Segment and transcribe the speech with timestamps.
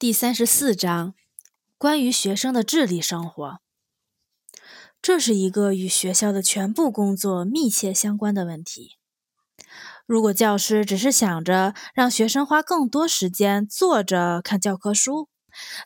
[0.00, 1.12] 第三十四章，
[1.76, 3.60] 关于学生的智力生活。
[5.02, 8.96] 这是一个与学校的全部工作密切相关的问题。
[10.06, 15.28] 如果教师只是想着让学生花更多时间坐着看教科书，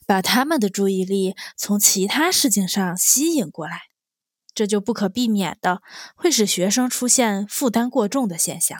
[0.06, 3.80] 把他们的注意力从其他事情上吸引过来，
[4.54, 5.82] 这就不可避免的
[6.14, 8.78] 会使学生出现负担过重的现象。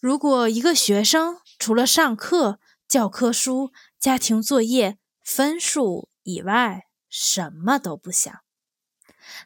[0.00, 2.58] 如果一个学生除了上课、
[2.88, 3.70] 教科书、
[4.00, 8.34] 家庭作业、分数以外什么都不想，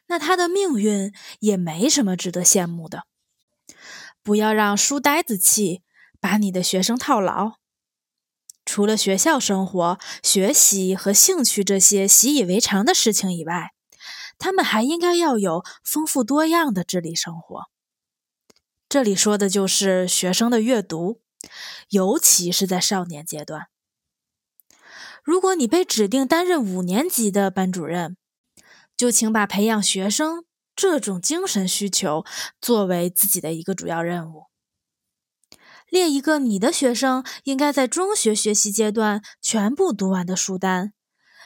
[0.07, 3.03] 那他的命运也没什么值得羡慕的。
[4.23, 5.83] 不要让书呆子气
[6.21, 7.55] 把你的学生套牢。
[8.63, 13.71] 除了学校生活、学习和兴趣这些习以为常的事情以外，
[14.37, 17.63] 他们还应该要有丰富多样的智力生活。
[18.87, 21.22] 这里说的就是学生的阅读，
[21.89, 23.67] 尤其是在少年阶段。
[25.23, 28.17] 如果你被指定担任五年级的班主任，
[28.97, 30.45] 就请把培养学生
[30.75, 32.25] 这种精神需求
[32.59, 34.45] 作为自己的一个主要任务。
[35.89, 40.93] 列一个你的学生应该在中学学习阶段全部读完的书单，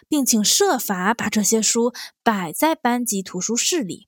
[0.08, 1.94] 并请设法把这些书
[2.24, 4.08] 摆在班级图书室里。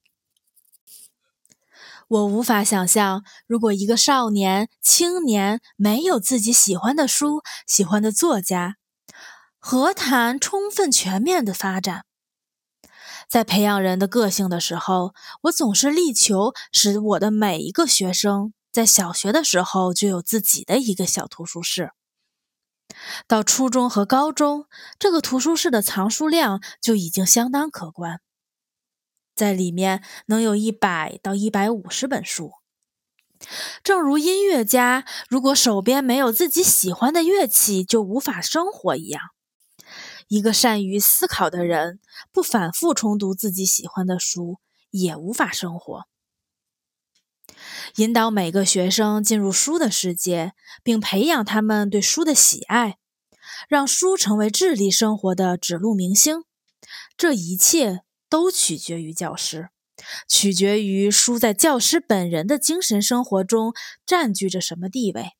[2.10, 8.78] 我无法想象，如果一个少年、青年没有自己喜欢的书、喜欢的作家，
[9.60, 12.06] 何谈充分全面的发展？
[13.28, 21.92] 在培养人的个性的时候，我总是力求使我的每一个学生在小学的时候就有自己的一个小图书室。
[23.28, 24.66] 到初中和高中，
[24.98, 28.20] 这个图书室的藏书量就已经相当可观。
[29.40, 32.52] 在里面能有一百到一百五十本书，
[33.82, 39.22] 正如音乐家如果手边没有自己喜欢的乐器就无法生活一样，
[40.28, 42.02] 一个善于思考的人
[42.34, 44.60] 不反复重读自己喜欢的书
[44.92, 46.04] 也无法生活。
[47.96, 50.52] 引导每个学生进入书的世界，
[50.84, 52.98] 并培养他们对书的喜爱，
[53.70, 56.44] 让书成为智力生活的指路明星，
[57.16, 58.02] 这一切。
[58.30, 59.70] 都取决于教师，
[60.28, 63.74] 取决于书在教师本人的精神生活中
[64.06, 65.32] 占据着什么地位。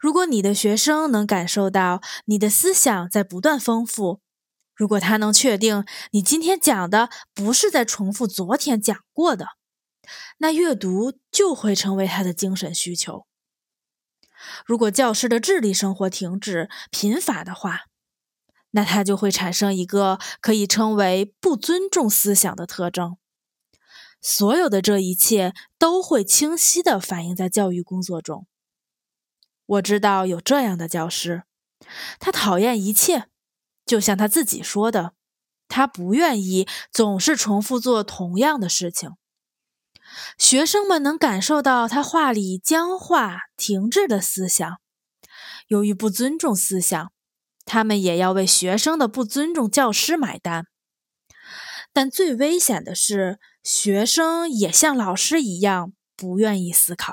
[0.00, 4.20] 如果你的学生能感受到你的思想在不断丰富，
[4.74, 9.46] 如果他能确定你今天讲的不是在重复昨天讲过的，
[10.38, 13.26] 那阅读就会成为他的精神需求。
[14.64, 17.80] 如果教师的智力生活停止、贫乏的话，
[18.70, 23.16] 那他就会产生一个可以称为不尊重思想的特征。
[24.20, 28.46] 所有的这一切都会清晰地反映在教育工作中。
[29.64, 31.44] 我知道有这样的教师，
[32.18, 33.28] 他讨厌一切，
[33.86, 35.12] 就像他自己说的，
[35.68, 39.12] 他不愿意总是重复做同样的事情。
[40.36, 44.80] 学生们能感受到他话里僵化、停滞的思想，
[45.68, 47.12] 由于不尊重思想。
[47.68, 50.64] 他们也要为学生的不尊重教师买单，
[51.92, 57.12] 但最危险的是，学生也像老师一样不愿意思考。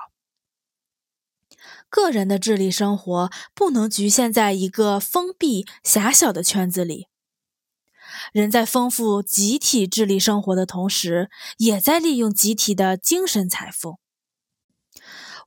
[1.89, 7.07] 个人的智力生活不能局限在一个封闭狭小的圈子里。
[8.31, 13.99] 人在丰富集体智力生活的同时，也在利用集体的精神财富。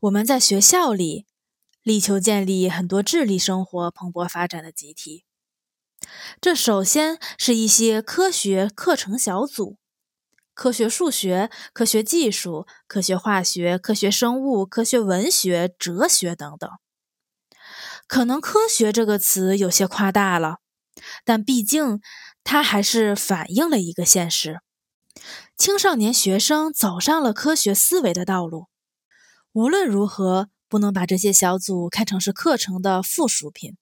[0.03, 1.25] 我们在学校里。
[1.89, 5.25] 力求建立很多智力生活蓬勃发展的集体。
[6.39, 9.79] 这首先是一些科学课程小组，
[10.53, 16.71] 科学数学、科学技术、科学化学、科学生物、科学文学、哲学等等。
[18.07, 20.59] 可能“科学”这个词有些夸大了，
[21.25, 22.03] 但毕竟
[22.45, 24.61] 它还是反映了一个现实：
[25.57, 28.67] 青少年学生走上了科学思维的道路。
[29.55, 30.51] 无论如何。
[30.69, 33.77] 不能把这些小组看成是课程的附属品，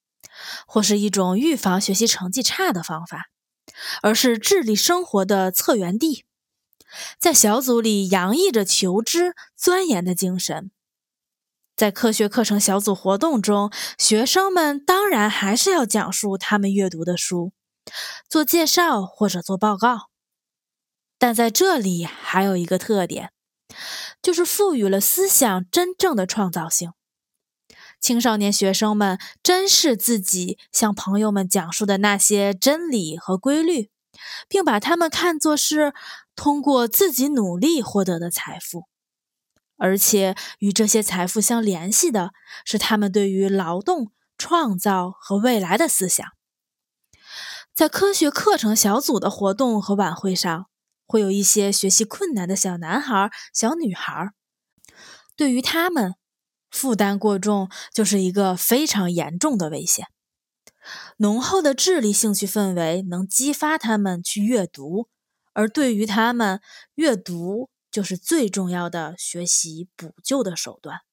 [0.66, 3.26] 或是一种预防学习成绩差的方法，
[4.02, 6.24] 而是智力生活的策源地。
[7.18, 10.70] 在小组里洋溢着求知、钻研的精神。
[11.74, 17.52] 在科学课程小组活动中，学生们当然还是要讲述他们阅读的书，
[18.30, 20.08] 做介绍或者做报告。
[21.18, 23.32] 但在这里还有一个特点。
[24.26, 26.90] 就是赋予了思想真正的创造性。
[28.00, 33.88] 青少年学生们珍视自己向朋友们讲述的那些真理和规律，
[34.48, 35.94] 并把它们看作是
[36.34, 38.88] 通过自己努力获得的财富。
[39.76, 42.32] 而且与这些财富相联系的
[42.64, 46.26] 是他们对于劳动、创造和未来的思想。
[47.72, 50.66] 在科学课程小组的活动和晚会上，
[51.06, 54.30] 会有一些学习困难的小男孩、小女孩。
[55.36, 56.14] 对于他们，
[56.70, 60.06] 负担过重就是一个非常严重的危险。
[61.16, 65.08] 浓厚的智力兴趣氛围能激发他们去阅读，
[65.52, 66.60] 而对于他们，
[66.94, 71.05] 阅读就是最重要的学习补救的手段。